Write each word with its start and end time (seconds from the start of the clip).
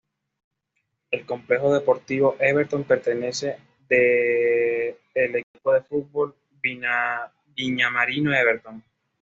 El 1.11 1.27
Complejo 1.27 1.71
Deportivo 1.71 2.35
Everton 2.39 2.85
pertenece 2.85 3.59
de 3.87 4.97
el 5.13 5.35
equipo 5.35 5.71
de 5.73 5.83
fútbol 5.83 6.35
viñamarino 7.55 8.33
Everton. 8.33 8.83